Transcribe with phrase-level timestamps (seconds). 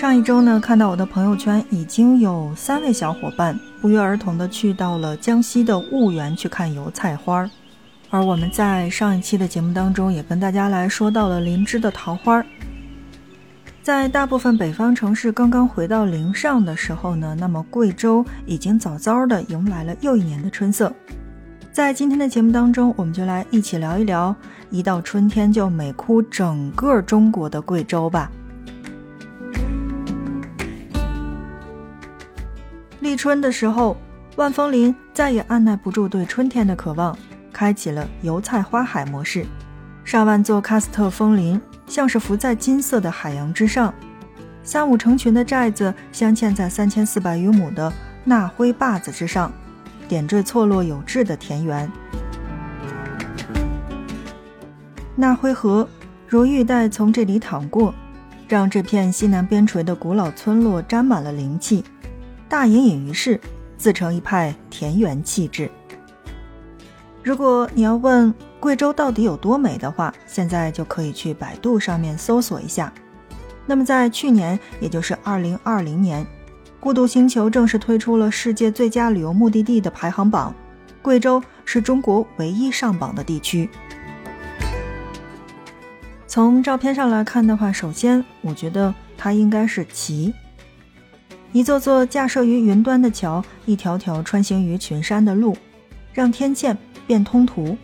[0.00, 7.50] 上一周呢，看到我的朋友圈已经有三位小伙伴不约而同的去到了江西的婺源去看油菜花儿，
[8.08, 12.46] 而我们在上一期的节目当中也跟大家来说到了林芝的桃花儿。
[13.82, 20.90] 在大部分北方城市刚刚回到零上的时候呢，那么贵州已经早早的迎来了又一年的春色。
[21.70, 24.34] 在今天的节目当中，我们就来一起聊一聊
[24.70, 28.30] 一到春天就美哭整个中国的贵州吧。
[33.20, 33.98] 春的时候，
[34.36, 37.14] 万峰林再也按耐不住对春天的渴望，
[37.52, 39.44] 开启了油菜花海模式。
[40.06, 43.92] 上万座喀斯特峰林像是浮在金色的海洋之上，
[44.62, 47.92] 三五成群的寨子镶嵌在三千四百余亩的
[48.24, 49.52] 纳灰坝子之上，
[50.08, 51.92] 点缀错落有致的田园。
[55.14, 55.86] 纳灰河
[56.26, 57.94] 如玉带从这里淌过，
[58.48, 61.84] 让这片西南边陲的古老村落沾满了灵气。
[62.50, 63.40] 大隐隐于市，
[63.76, 65.70] 自成一派田园气质。
[67.22, 72.92] 如果你要问贵州到底有多美的话，现在就可以去百度上面搜索一下。
[73.66, 76.26] 那么在去年，也就是二零二零年，
[76.80, 80.52] 孤独星球正式推出了世界最佳旅游目的地的排行榜，
[81.00, 83.70] 贵州是中国唯一上榜的地区。
[86.26, 90.34] 从照片上来看的话，首先我觉得它应该是齐。
[91.52, 95.56] 一座座架设于云端的桥，一条条穿行于群山的路，
[96.12, 96.76] 让天堑
[97.06, 97.76] 变通途。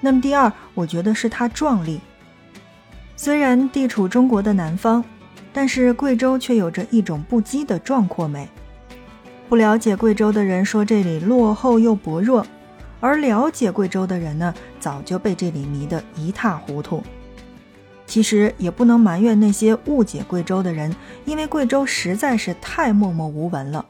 [0.00, 2.00] 那么第二，我觉得是它壮丽。
[3.16, 5.02] 虽然地处中国的南方，
[5.52, 8.48] 但是贵州却有着一种不羁的壮阔美。
[9.48, 12.46] 不了解贵州的人说这里落后又薄弱，
[13.00, 17.02] 而了解贵州的人呢，早就被这里迷得一塌糊涂。
[18.06, 20.94] 其实也不能埋怨那些误解贵州的人，
[21.24, 23.84] 因为贵州实在是太默默无闻了。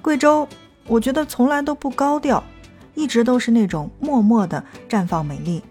[0.00, 0.48] 贵州，
[0.86, 2.42] 我觉得从来都不高调，
[2.94, 5.62] 一直都是那种默默的绽放美丽。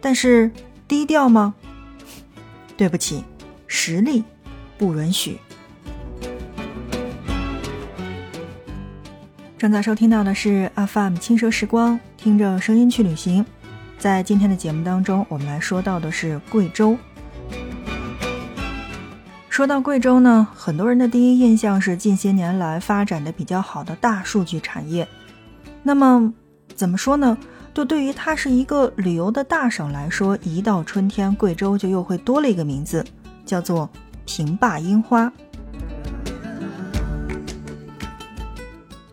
[0.00, 0.50] 但是
[0.86, 1.54] 低调吗？
[2.76, 3.24] 对不起，
[3.66, 4.24] 实力
[4.76, 5.38] 不允许。
[9.56, 13.46] 正在收听到的是 FM 轻奢时光，听着声音去旅行。
[14.04, 16.94] 在今天的节目当中，我们来说到的是贵州。
[19.48, 25.08] 说到贵州呢，很多人的第一印象是近些年来发展的比较好的大数据产业。
[25.82, 26.34] 那么，
[26.74, 27.38] 怎么说呢？
[27.72, 33.02] 就对于它是一个旅游的大省来说，一到春天，贵州就又会多了一个名字，
[33.46, 33.88] 叫做
[34.26, 35.32] 平坝樱花。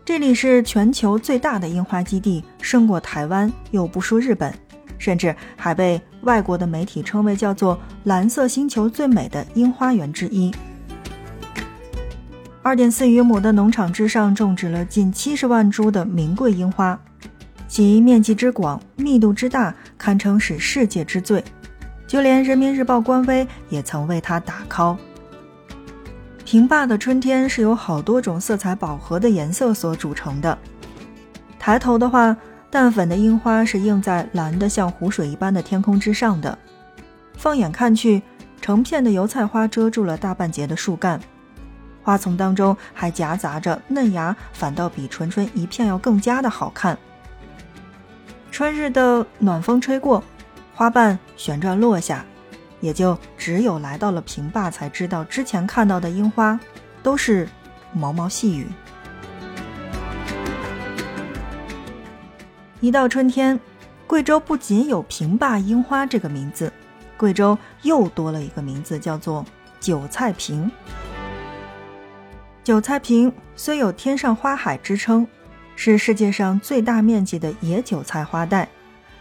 [0.04, 4.54] 这里是全球最大的樱花基地，胜过台湾，又不输日本。
[5.02, 10.54] 甚至还被外国的媒体称为叫做“蓝色星球最美的樱花园之一”。
[12.62, 16.98] 二点四余亩的农场之上种植了近七十万株的名贵樱花，
[17.68, 21.44] 其面积之广、密度之大，堪称是世界之最。
[22.06, 24.98] 就连人民日报官微也曾为它打 call。
[26.46, 30.56] 平坝的春天是由好多种色彩饱和的颜色所组成的。
[31.58, 32.38] 抬头的话。
[32.72, 36.58] 淡粉的樱花是映在蓝的像湖水一般的天空之上的，
[37.36, 38.24] 放眼看去，
[38.62, 41.20] 成片的油菜花遮住了大半截的树干，
[42.02, 46.98] 花丛当中还夹杂着嫩芽，反倒比纯纯一片要更加的好看。
[48.52, 50.24] 春日的暖风吹过，
[50.74, 52.24] 花瓣旋转落下，
[52.80, 56.58] 也就只有来到了平坝才知道，之前看到的樱花
[57.04, 57.50] 都是
[57.92, 58.66] 毛毛细雨。
[62.82, 63.60] 一到春天，
[64.08, 66.74] 贵州不仅有平坝樱花这个名字，
[67.16, 69.46] 贵州又多了一个名字，叫做
[69.80, 70.70] 韭菜坪。
[72.64, 75.28] 韭菜坪虽有“天上花海”之称，
[75.76, 78.68] 是世界上最大面积的野韭菜花带，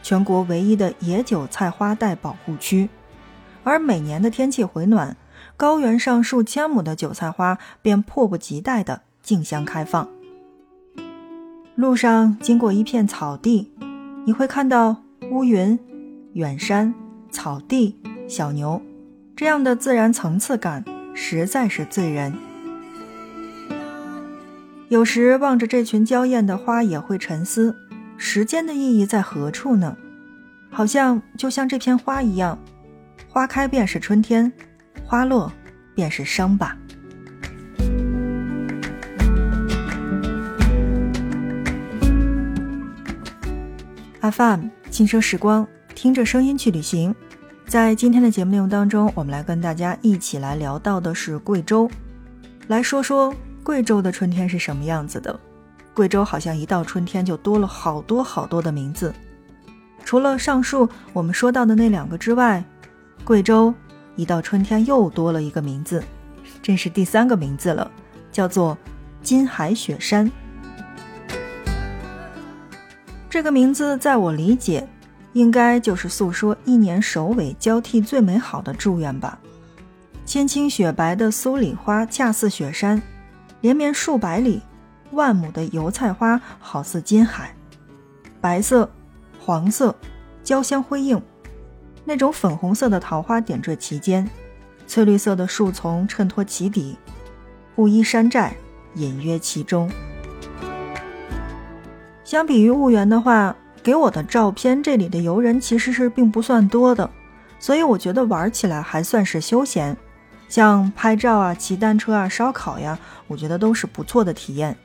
[0.03, 2.89] 全国唯一的野韭菜花带保护区。
[3.63, 5.15] 而每年的天气回暖，
[5.59, 10.09] 高原上数千亩的韭菜花便迫不及待地竞相开放。
[11.81, 13.73] 路上经过一片草地，
[14.27, 15.79] 你会看到乌云、
[16.35, 16.93] 远山、
[17.31, 17.97] 草地、
[18.29, 18.82] 小牛，
[19.35, 20.85] 这样的自然层次感
[21.15, 22.35] 实在是醉人。
[24.91, 27.75] 有时望着这群娇艳的花，也会沉思：
[28.19, 29.97] 时间的意义在何处呢？
[30.71, 32.59] 好像就像这片花一样，
[33.27, 34.53] 花开便是春天，
[35.06, 35.50] 花落
[35.94, 36.77] 便是伤吧。
[44.31, 47.15] FM 轻奢时光，听着声音去旅行。
[47.67, 51.91] 在今天的节目内容当中，我们来跟大家一起来聊到的是贵州，
[52.69, 55.38] 来说说贵州的春天是什么样子的。
[55.94, 59.12] 贵州好像一到春天就多了好多好多的名字，
[60.05, 62.62] 除了上述我们说到的那两个之外，
[63.25, 63.75] 贵州
[64.17, 66.03] 一到春天又多了一个名字，
[66.62, 67.91] 这是第三个名字了，
[68.31, 68.77] 叫做
[69.23, 70.31] 金海雪山。
[73.31, 74.87] 这个名字在我理解。
[75.32, 79.38] 应该就是诉说一年首尾交替最美好的祝愿吧。
[80.27, 83.00] 千青雪白的苏里花恰似雪山，
[83.61, 84.61] 连绵数百里，
[85.12, 87.55] 万亩的油菜花好似金海，
[88.41, 88.91] 白色、
[89.38, 89.94] 黄色
[90.43, 91.23] 交相辉映，
[92.05, 94.29] 那种粉红色的桃花点缀其间，
[94.88, 96.97] 翠绿色的树丛衬托其底，
[97.77, 98.56] 布衣山寨
[98.97, 99.88] 隐约其中。
[102.31, 103.56] 相比于婺源的话。
[103.82, 107.11] 给我的照片，这里的游人其实是并不算多的，
[107.59, 109.97] 所以我觉得玩起来还算是休闲，
[110.50, 112.97] 像拍照啊、骑单车啊、烧烤呀，
[113.27, 114.77] 我觉得都是不错的体验。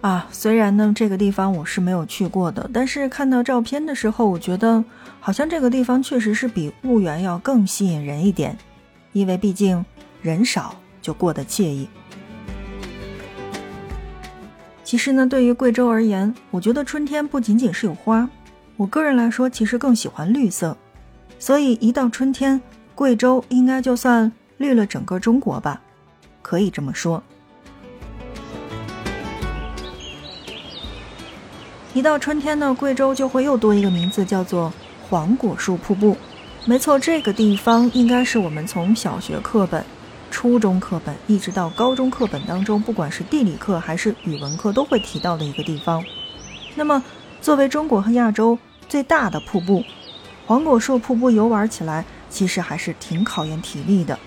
[0.00, 4.82] 啊，虽然呢这个地方我是没有去过的，但是看到照片的时候，我觉得
[5.18, 8.56] 好像这个地方确实是比婺源要更吸引人一点，
[9.12, 9.84] 因为毕竟
[10.22, 11.88] 人少就过得惬意。
[14.84, 18.28] 其实呢，对于贵州而言，我觉得春天不仅仅是有花，
[18.76, 20.76] 我个人来说，其实更喜欢绿色。
[21.38, 22.60] 所以一到春天，
[22.94, 25.80] 贵州应该就算绿了整个中国吧，
[26.42, 27.22] 可以这么说。
[31.94, 34.70] 一到春天呢，贵州就会又多一个名字，叫做
[35.08, 36.16] 黄果树瀑布。
[36.66, 39.82] 没错，这个地方应该是我们从小学课本。
[40.34, 46.04] 初中课本一直到高中课本当中，不管是地理课还是语文课，都会提到的一个地方。
[46.74, 47.00] 那么，
[47.40, 48.58] 作为中国和亚洲
[48.88, 49.84] 最大的瀑布，
[50.44, 54.18] 黄果树瀑布游玩起来其实还是挺考验体力的。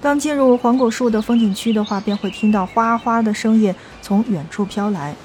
[0.00, 5.16] 刚进入黄果树的风景区的话，便会听到哗哗的声音从远处飘来，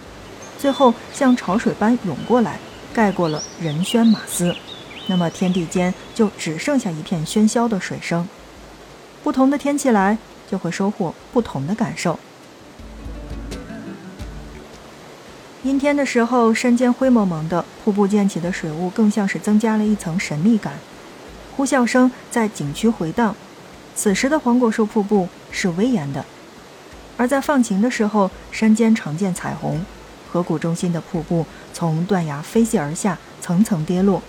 [0.57, 2.57] 最后像潮水般涌过来，
[2.92, 4.56] 盖过了人喧马嘶，
[5.06, 8.28] 那么天地间就只剩下一片喧嚣的水声。
[9.24, 10.18] 不同的天气来，
[10.52, 12.20] 就会收获不同的感受。
[15.64, 20.74] 阴天的时候，山间灰蒙蒙的，瀑布溅起的水雾更像是增加了一层神秘感。
[21.56, 23.34] 呼啸声在景区回荡，
[23.96, 26.22] 此时的黄果树瀑布是威严的；
[27.16, 29.86] 而在放晴的时候，山间常见彩虹，
[30.30, 34.22] 河谷中心的瀑布从断崖飞泻而下，层层跌落，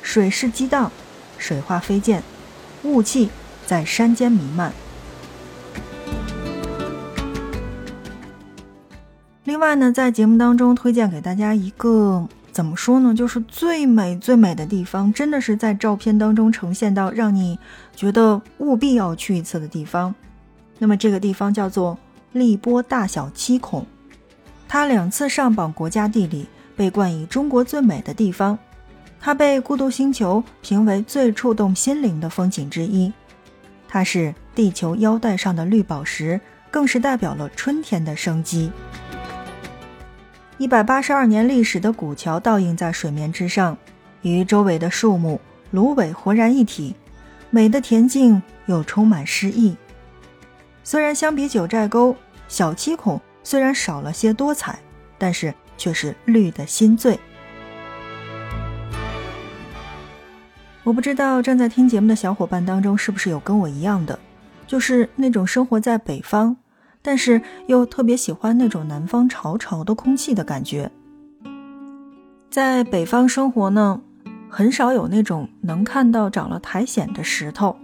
[0.00, 0.90] 水势激荡，
[1.36, 2.22] 水花飞溅，
[2.84, 3.28] 雾气。
[3.66, 4.72] 在山间弥漫。
[9.44, 17.58] 另外呢，在节目当中推荐给大家一个怎么说呢，就是最美最美的地方，真的是在照片当中呈现到让你
[17.94, 20.14] 觉得务必要去一次的地方。
[20.78, 21.98] 那么这个地方叫做
[22.32, 23.86] 荔波大小七孔，
[24.68, 28.58] 它两次上榜国家地理，被冠以中国最美的地方。
[29.20, 33.12] 它被孤独星球评为最触动心灵的风景之一。
[33.92, 38.72] 它是地球腰带上的绿宝石，更是代表了春天的生机。
[40.56, 43.76] 一百八十二年历史的古桥倒映在水面之上，
[44.22, 45.38] 与周围的树木、
[45.72, 46.96] 芦苇浑然一体，
[47.50, 49.76] 美的恬静又充满诗意。
[50.82, 52.16] 虽然相比九寨沟，
[52.48, 54.78] 小七孔虽然少了些多彩，
[55.18, 57.20] 但是却是绿的心醉。
[60.84, 64.18] 我不知道正在听节目的小伙伴当中是不是有跟我一样的，
[64.66, 66.56] 就是那种生活在北方，
[67.00, 70.90] 但是又特别喜欢那种南方潮潮的空气的感觉。
[72.50, 74.00] 在北方生活呢，
[74.48, 77.76] 很少有那种能看到长了苔藓的石头，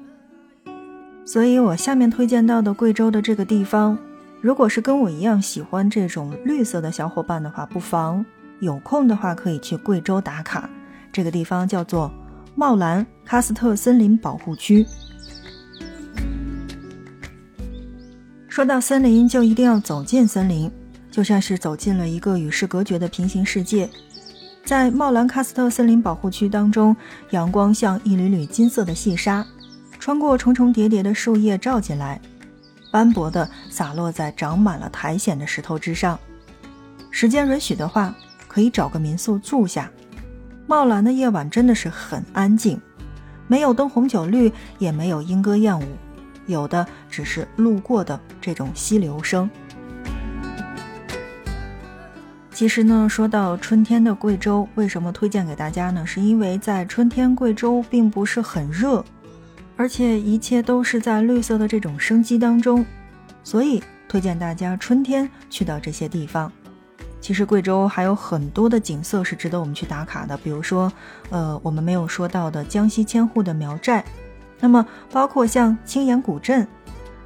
[1.24, 3.96] 所以我下面推荐到的贵州的这个地方，
[4.40, 8.26] 如果是跟我一样喜欢这种绿色的小伙伴的话，不妨
[8.58, 10.68] 有空的话可以去贵州打卡。
[11.12, 12.10] 这个地方叫做。
[12.58, 14.84] 茂兰喀斯特森林保护区。
[18.48, 20.68] 说到森林，就一定要走进森林，
[21.08, 23.88] 就像是走进了一个与世隔绝的平行世界。
[24.64, 26.96] 在茂兰喀斯特森林保护区当中，
[27.30, 29.46] 阳光像一缕缕金色的细沙，
[30.00, 32.20] 穿过重重叠叠的树叶照进来，
[32.90, 36.18] 斑驳的洒落在长满了苔藓的石头之上。
[37.12, 38.12] 时间允许的话，
[38.48, 39.88] 可以找个民宿住下。
[40.68, 42.78] 茂兰的夜晚真的是很安静，
[43.46, 45.82] 没有灯红酒绿，也没有莺歌燕舞，
[46.46, 49.48] 有的只是路过的这种溪流声。
[52.52, 56.04] 其实呢，说到春天的贵州，为什么推荐给大家呢？
[56.04, 59.02] 是因为在春天贵州并不是很热，
[59.74, 62.84] 而且一切都是在绿色的这种生机当中，
[63.42, 66.52] 所以推荐大家春天去到这些地方。
[67.20, 70.92] 其实贵州还有很多的景色是值得我们去打卡的，比如说，
[71.30, 74.04] 呃，我们没有说到的江西千户的苗寨，
[74.60, 76.66] 那么包括像青岩古镇，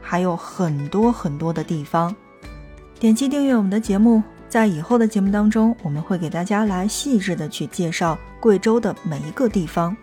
[0.00, 2.14] 还有很多很多的地方。
[2.98, 4.22] 点击订阅我们的节目。
[4.48, 9.96] 在以后的节目当中，我们会给大家来细致的去介绍贵州的每一个地方。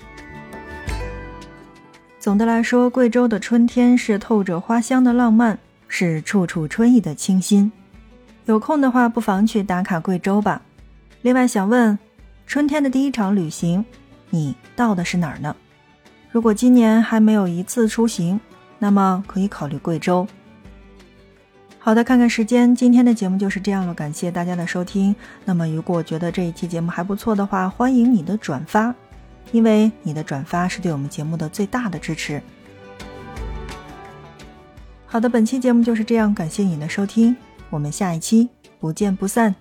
[2.19, 7.71] 总的来说，贵州的春天是透着花香的浪漫，是处处春意的清新。
[8.49, 10.59] 有空的话，不妨去打卡贵州吧。
[11.21, 11.97] 另外，想问，
[12.47, 13.85] 春天的第一场旅行，
[14.31, 15.55] 你到的是哪儿呢？
[16.31, 18.39] 如果今年还没有一次出行，
[18.79, 20.27] 那么可以考虑贵州。
[21.77, 25.15] 好的，看看时间，今天的节目就是这样了，感谢大家的收听。
[25.45, 28.91] 那么，如果觉得这一期节目还不错的话，欢迎你的转发，
[29.51, 32.41] 因为你的转发是对我们节目的最大的支持。
[35.05, 37.37] 好的，本期节目就是这样，感谢你的收听，
[37.69, 38.49] 我们下一期
[38.79, 39.55] 不见不散。